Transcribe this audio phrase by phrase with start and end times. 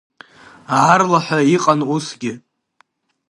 [0.79, 2.33] Аарлаҳәа иҟан усгьы.